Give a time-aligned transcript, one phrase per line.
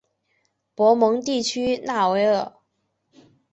[0.73, 2.53] 博蒙地区讷维尔。